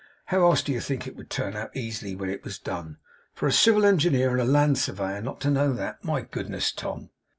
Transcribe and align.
How 0.25 0.39
else 0.49 0.63
do 0.63 0.71
you 0.71 0.79
think 0.79 1.05
it 1.05 1.15
would 1.15 1.29
turn 1.29 1.55
out 1.55 1.77
easily 1.77 2.15
when 2.15 2.31
it 2.31 2.43
was 2.43 2.57
done! 2.57 2.97
For 3.35 3.45
a 3.45 3.51
civil 3.51 3.85
engineer 3.85 4.35
and 4.35 4.51
land 4.51 4.79
surveyor 4.79 5.21
not 5.21 5.39
to 5.41 5.51
know 5.51 5.73
that! 5.73 6.03
My 6.03 6.21
goodness, 6.23 6.71
Tom! 6.71 7.11